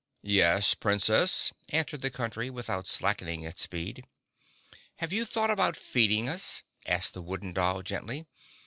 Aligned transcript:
"Yes, 0.23 0.73
Princess," 0.73 1.53
answered 1.69 2.01
the 2.01 2.09
Country, 2.09 2.49
without 2.49 2.87
slackening 2.87 3.43
its 3.43 3.61
speed. 3.61 4.03
"Have 4.95 5.13
you 5.13 5.25
thought 5.25 5.51
about 5.51 5.77
feeding 5.77 6.27
us?" 6.27 6.63
asked 6.87 7.13
the 7.13 7.21
Wooden 7.21 7.53
Doll 7.53 7.83
gently. 7.83 8.25